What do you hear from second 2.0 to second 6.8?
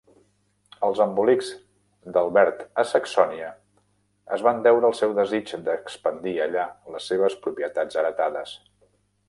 d'Albert a Saxònia es van deure al seu desig d'expandir allà